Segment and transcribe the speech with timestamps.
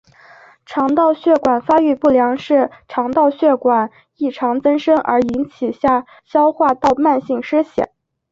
[0.65, 7.91] 肠道血管发育不良是肠道血管异常增生而引起下消化道慢性失血。